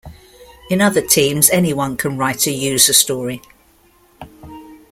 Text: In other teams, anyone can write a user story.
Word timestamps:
In 0.71 0.81
other 0.81 1.03
teams, 1.05 1.51
anyone 1.51 1.95
can 1.95 2.17
write 2.17 2.47
a 2.47 2.51
user 2.51 2.91
story. 2.91 3.39